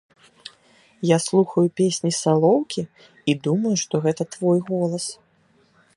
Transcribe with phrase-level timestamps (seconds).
[1.07, 5.05] Я слухаю песні салоўкі і думаю, што гэта твой голас.